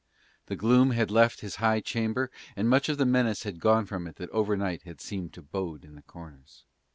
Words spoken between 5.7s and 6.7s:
in the corners.